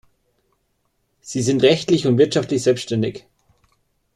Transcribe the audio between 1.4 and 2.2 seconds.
sind rechtlich und